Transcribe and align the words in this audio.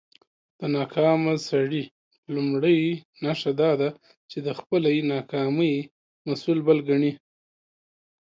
د 0.59 0.61
ناکامه 0.77 1.33
سړى 1.49 1.83
لومړۍ 2.33 2.79
نښه 3.23 3.51
دا 3.61 3.71
ده، 3.81 3.89
چې 4.29 4.37
د 4.45 4.47
خپلى 4.59 4.93
ناکامۍ 5.13 5.75
مسول 6.27 6.59
بل 6.67 6.79
کڼې. 6.87 7.11